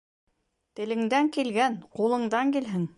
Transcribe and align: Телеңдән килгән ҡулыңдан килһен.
Телеңдән 0.79 1.31
килгән 1.37 1.79
ҡулыңдан 2.01 2.59
килһен. 2.59 2.87